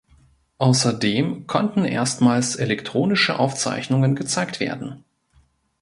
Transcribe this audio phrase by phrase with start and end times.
[0.57, 5.03] Außerdem konnten erstmals elektronische Aufzeichnungen gezeigt werden.